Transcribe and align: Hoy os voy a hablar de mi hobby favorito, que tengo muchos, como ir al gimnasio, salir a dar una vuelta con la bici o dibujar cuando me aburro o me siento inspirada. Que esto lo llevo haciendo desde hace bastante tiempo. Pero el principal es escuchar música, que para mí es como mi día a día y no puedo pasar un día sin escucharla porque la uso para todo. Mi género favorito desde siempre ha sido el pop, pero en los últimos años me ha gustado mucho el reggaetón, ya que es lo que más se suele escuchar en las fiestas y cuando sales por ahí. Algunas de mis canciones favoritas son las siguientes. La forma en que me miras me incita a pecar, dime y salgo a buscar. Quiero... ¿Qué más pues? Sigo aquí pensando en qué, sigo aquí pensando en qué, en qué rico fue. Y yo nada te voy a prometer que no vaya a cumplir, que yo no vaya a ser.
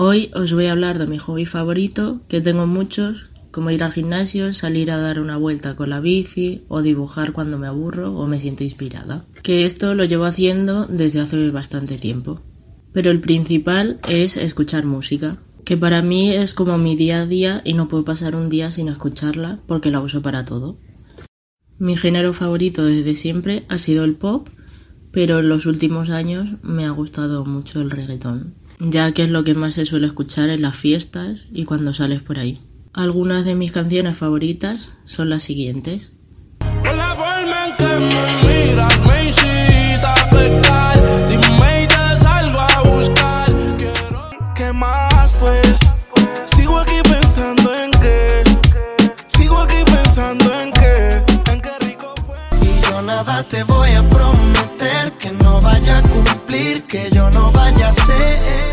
Hoy 0.00 0.30
os 0.32 0.52
voy 0.52 0.66
a 0.66 0.70
hablar 0.70 0.96
de 1.00 1.08
mi 1.08 1.18
hobby 1.18 1.44
favorito, 1.44 2.20
que 2.28 2.40
tengo 2.40 2.68
muchos, 2.68 3.32
como 3.50 3.72
ir 3.72 3.82
al 3.82 3.90
gimnasio, 3.90 4.54
salir 4.54 4.92
a 4.92 4.96
dar 4.96 5.18
una 5.18 5.36
vuelta 5.36 5.74
con 5.74 5.90
la 5.90 5.98
bici 5.98 6.62
o 6.68 6.82
dibujar 6.82 7.32
cuando 7.32 7.58
me 7.58 7.66
aburro 7.66 8.16
o 8.16 8.28
me 8.28 8.38
siento 8.38 8.62
inspirada. 8.62 9.24
Que 9.42 9.66
esto 9.66 9.96
lo 9.96 10.04
llevo 10.04 10.24
haciendo 10.24 10.86
desde 10.86 11.18
hace 11.18 11.48
bastante 11.48 11.98
tiempo. 11.98 12.40
Pero 12.92 13.10
el 13.10 13.20
principal 13.20 13.98
es 14.08 14.36
escuchar 14.36 14.84
música, 14.86 15.38
que 15.64 15.76
para 15.76 16.00
mí 16.00 16.30
es 16.30 16.54
como 16.54 16.78
mi 16.78 16.94
día 16.94 17.22
a 17.22 17.26
día 17.26 17.60
y 17.64 17.74
no 17.74 17.88
puedo 17.88 18.04
pasar 18.04 18.36
un 18.36 18.48
día 18.48 18.70
sin 18.70 18.86
escucharla 18.86 19.58
porque 19.66 19.90
la 19.90 20.00
uso 20.00 20.22
para 20.22 20.44
todo. 20.44 20.78
Mi 21.80 21.96
género 21.96 22.32
favorito 22.34 22.84
desde 22.84 23.16
siempre 23.16 23.66
ha 23.68 23.78
sido 23.78 24.04
el 24.04 24.14
pop, 24.14 24.48
pero 25.10 25.40
en 25.40 25.48
los 25.48 25.66
últimos 25.66 26.08
años 26.08 26.50
me 26.62 26.84
ha 26.84 26.90
gustado 26.90 27.44
mucho 27.44 27.80
el 27.80 27.90
reggaetón, 27.90 28.54
ya 28.80 29.12
que 29.12 29.24
es 29.24 29.30
lo 29.30 29.44
que 29.44 29.54
más 29.54 29.74
se 29.74 29.86
suele 29.86 30.06
escuchar 30.06 30.48
en 30.50 30.62
las 30.62 30.76
fiestas 30.76 31.44
y 31.52 31.64
cuando 31.64 31.92
sales 31.92 32.22
por 32.22 32.38
ahí. 32.38 32.60
Algunas 32.92 33.44
de 33.44 33.54
mis 33.54 33.72
canciones 33.72 34.16
favoritas 34.16 34.96
son 35.04 35.30
las 35.30 35.42
siguientes. 35.42 36.12
La 36.84 37.14
forma 37.14 37.66
en 37.66 37.76
que 37.76 38.16
me 38.16 38.48
miras 38.48 39.00
me 39.06 39.24
incita 39.28 40.14
a 40.14 40.30
pecar, 40.30 41.28
dime 41.28 41.84
y 41.84 42.18
salgo 42.18 42.60
a 42.60 42.82
buscar. 42.82 43.54
Quiero... 43.76 44.30
¿Qué 44.54 44.72
más 44.72 45.32
pues? 45.38 45.76
Sigo 46.46 46.78
aquí 46.78 47.00
pensando 47.04 47.74
en 47.74 47.90
qué, 47.92 48.42
sigo 49.26 49.58
aquí 49.58 49.84
pensando 49.84 50.52
en 50.60 50.72
qué, 50.72 51.22
en 51.52 51.60
qué 51.60 51.70
rico 51.80 52.14
fue. 52.26 52.36
Y 52.62 52.90
yo 52.90 53.02
nada 53.02 53.42
te 53.44 53.62
voy 53.64 53.90
a 53.90 54.02
prometer 54.08 55.12
que 55.20 55.30
no 55.32 55.60
vaya 55.60 55.98
a 55.98 56.02
cumplir, 56.02 56.84
que 56.84 57.10
yo 57.10 57.30
no 57.30 57.52
vaya 57.52 57.88
a 57.88 57.92
ser. 57.92 58.67